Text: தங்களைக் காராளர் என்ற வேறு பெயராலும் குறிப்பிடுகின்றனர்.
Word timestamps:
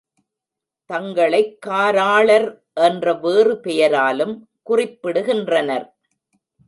தங்களைக் 0.85 1.57
காராளர் 1.67 2.47
என்ற 2.73 3.13
வேறு 3.13 3.59
பெயராலும் 3.59 4.49
குறிப்பிடுகின்றனர். 4.69 5.85